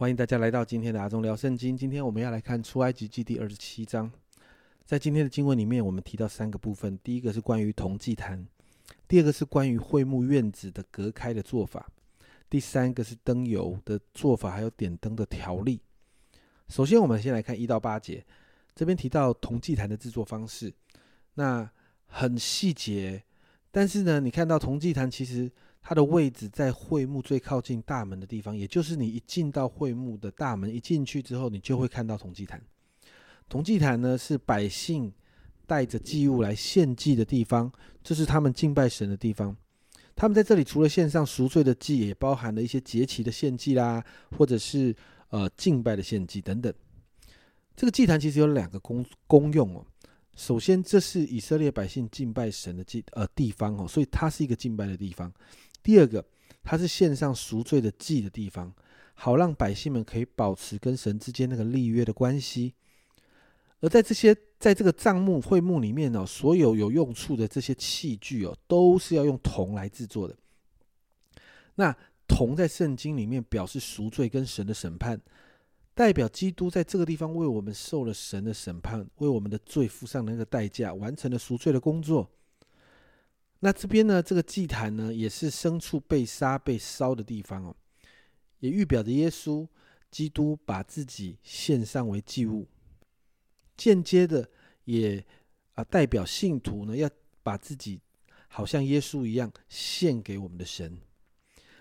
[0.00, 1.76] 欢迎大家来到今天的阿忠聊圣经。
[1.76, 4.10] 今天我们要来看出埃及记第二十七章。
[4.86, 8.46] 在今天的经文里面，我们提到三个部分：第一个是关于铜祭坛，
[9.06, 11.86] 第二个是关于会幕院子的隔开的做法，
[12.48, 15.78] 第三个是灯油的做法，还有点灯的条例。
[16.68, 18.24] 首先，我们先来看一到八节，
[18.74, 20.72] 这边提到铜祭坛的制作方式，
[21.34, 21.70] 那
[22.06, 23.22] 很细节，
[23.70, 25.52] 但是呢，你看到铜祭坛其实。
[25.82, 32.62] 它的位置在会幕最靠近大门的地方，也就是你一进到会幕的大门，一进去之后，你就会看到铜祭坛。
[33.48, 35.12] 铜祭坛呢，是百姓
[35.66, 37.72] 带着祭物来献祭的地方，
[38.04, 39.56] 这是他们敬拜神的地方。
[40.14, 44.04] 他们在这里除了献上赎罪的祭，也包含了一些节期的献祭啦，
[44.36, 44.94] 或者是
[45.30, 46.72] 呃敬拜的献祭等等。
[47.74, 49.84] 这个祭坛其实有两个功功用哦。
[50.36, 55.32] 首先，这是以色列百姓敬拜神的祭呃地方哦，所以它是一个敬拜的地方。
[55.82, 56.24] 第二个，
[56.62, 58.72] 它是献上赎罪的祭的地方，
[59.14, 62.74] 好让百姓们可以保持跟神之间那个立约的关系。
[63.80, 70.36] 而在这些在这个帐幕会幕里面呢，所有有用处的这些器具哦，都是要用铜来制作的。
[71.76, 71.96] 那
[72.28, 75.18] 铜在圣经里面表示赎罪跟神的审判，
[75.94, 82.30] 代表基督在这个地方为我们受了神的审判，为我们的罪付上那个代价，完成了赎罪的工作。
[83.62, 87.76] 那这边呢，这个祭坛呢，也是牲畜被杀、被烧的地方哦，
[88.60, 89.68] 也预表着耶稣
[90.10, 92.66] 基督把自己献上为祭物，
[93.76, 94.48] 间接的
[94.84, 95.22] 也
[95.74, 97.08] 啊代表信徒呢，要
[97.42, 98.00] 把自己
[98.48, 100.98] 好像耶稣一样献给我们的神。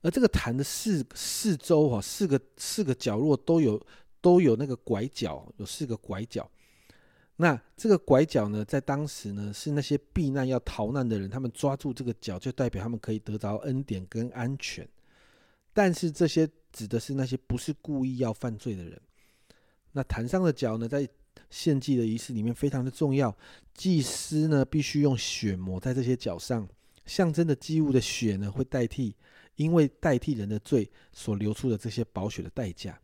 [0.00, 3.84] 而这个坛的四四周哈，四个四个角落都有
[4.20, 6.48] 都有那个拐角，有四个拐角。
[7.36, 14.88] 那这个拐角呢，在当时呢，是那些避难要逃难的人，他们抓住这个角，就代表他们可以得到恩典跟安全。
[15.72, 19.00] 但是这些指的是那些不是故意要犯罪的人。
[19.90, 21.08] 那坛上的角呢，在
[21.50, 23.36] 献祭的仪式里面非常的重要，
[23.74, 26.68] 祭司呢必须用血抹在这些角上，
[27.04, 29.16] 象征的祭物的血呢，会代替
[29.56, 32.96] 因为代替人的罪所流出的这些宝血的代价，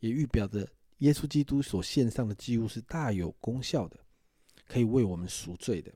[0.00, 0.68] 也预表着。
[1.00, 3.98] 耶稣基督所献上的祭物是大有功效的，
[4.66, 5.92] 可以为我们赎罪的。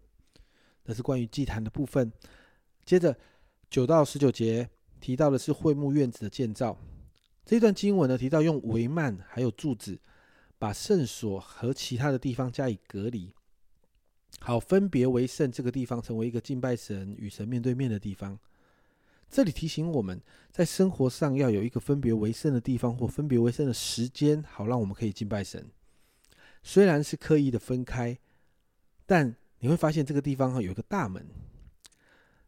[0.85, 2.13] 那是关于祭坛的部分。
[2.85, 3.17] 接着
[3.71, 4.69] 九到十九节
[5.01, 6.79] 提到的是会幕院子的建造。
[7.47, 9.99] 这段经文呢提到用帷幔还有柱子，
[10.59, 13.33] 把圣所和其他的地方加以隔离，
[14.41, 15.53] 好分别为圣。
[15.53, 18.39] 这个地方成为一个敬拜神与神面对面的地方。
[19.34, 20.22] 这里提醒我们
[20.53, 25.69] 在生活上要有一个分别为圣的地方或分别为圣的时间，好让我们可以敬拜神。
[26.62, 28.17] 虽然是刻意的分开，
[29.05, 31.27] 但你会发现这个地方哈有一个大门，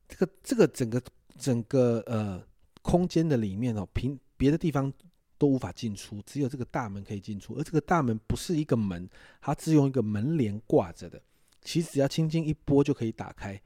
[0.07, 1.03] 这个这个整个
[1.37, 2.41] 整个呃
[2.83, 4.93] 空间的里面哦，平别的地方
[5.37, 7.55] 都无法进出，只有这个大门可以进出。
[7.55, 9.11] 而这个大门不是一个门，
[9.41, 11.21] 它只用一个门帘挂着的，
[11.63, 13.61] 其实只要轻轻一拨就可以打开。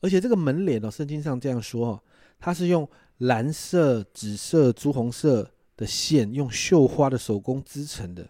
[0.00, 2.02] 而且这个门帘哦，圣经上这样说哦，
[2.38, 2.88] 它是用
[3.18, 8.28] 蓝色、紫色、朱红色的线，用绣花的手工织成的。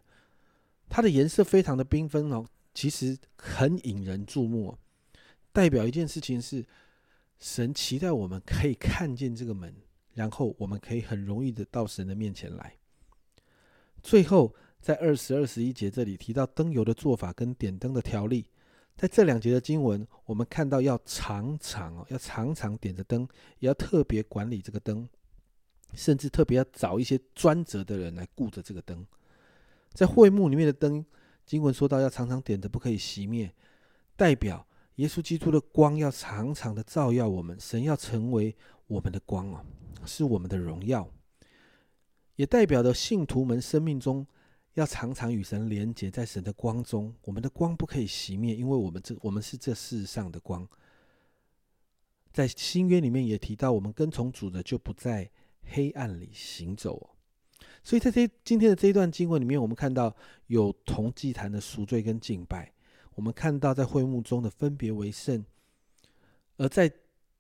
[0.88, 2.44] 它的颜色非常的缤纷哦，
[2.74, 4.76] 其实很引人注目。
[5.52, 6.64] 代表一件事情是，
[7.38, 9.72] 神期待我们可以看见这个门，
[10.14, 12.74] 然后我们可以很容易的到神的面前来。
[14.02, 18.46] 最后，在二十二、十一节这里提到灯油的做法跟点灯的条例。
[19.00, 23.26] 在这两节的经文，我们看到要常常哦，要常常点着灯，
[23.58, 25.08] 也要特别管理这个灯，
[25.94, 29.06] 甚至特别要找一些专责的人来顾着这个灯。
[29.94, 31.02] 在会幕里面的灯，
[31.46, 33.50] 经文说到要常常点着，不可以熄灭，
[34.16, 34.66] 代表
[34.96, 38.54] 耶稣基督的光要常常的照耀我们，神要成为
[38.86, 39.64] 我们的光哦，
[40.04, 41.10] 是我们的荣耀，
[42.36, 44.26] 也代表着信徒们生命中。
[44.74, 50.66] 要常常与神连结，在神的光中，我们的光不可以熄灭，因为我们这我们是这世上的光。
[52.32, 55.28] 在新约里面也提到，我们跟从主的就不在
[55.64, 57.10] 黑暗里行走。
[57.82, 60.14] 所以在这今天的这一段经文里面，我们看到
[60.46, 62.72] 有同祭坛的赎罪跟敬拜，
[63.16, 65.44] 我们看到在会幕中的分别为圣，
[66.56, 66.90] 而在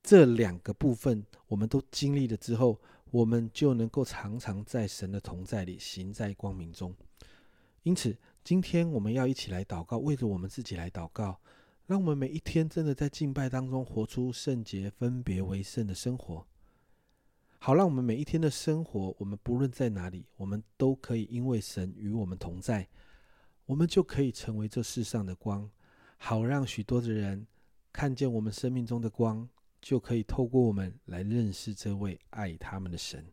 [0.02, 6.92] 这两个部分我们都经历了之后，我们就能够常常在神的同在里行在光明中。
[7.82, 11.40] 因此，今天我们要一起来祷告，为着我们自己来祷告，
[11.86, 16.46] 让我们每一天真的在敬拜当中活出圣洁、分别为圣的生活。
[17.58, 22.86] 好，让我们每一天的生活，我们不论在哪里，我们都可以因为神与我们同在，
[23.66, 25.70] 我们就可以成为这世上的光。
[26.18, 27.46] 好，让许多的人
[27.92, 29.48] 看见我们生命中的光，
[29.80, 33.26] 就可以透过我们来认识这位爱他们的神。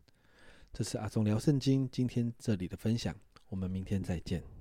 [0.72, 3.14] 这是阿忠聊圣经今天这里的分享，
[3.48, 4.57] 我们明天再见。